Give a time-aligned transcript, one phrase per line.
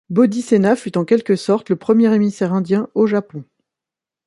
[0.09, 3.43] Bodhisena fut en quelque sorte le premier émissaire indien au Japon.